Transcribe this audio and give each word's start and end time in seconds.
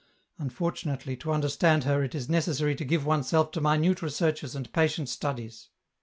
Unfortunately, 0.39 1.15
to 1.17 1.31
understand 1.31 1.83
her, 1.83 2.01
it 2.01 2.15
is 2.15 2.27
necessary 2.27 2.73
to 2.73 2.83
give 2.83 3.05
oneself 3.05 3.51
to 3.51 3.61
minute 3.61 4.01
researches 4.01 4.55
and 4.55 4.73
patient 4.73 5.09
studies. 5.09 5.69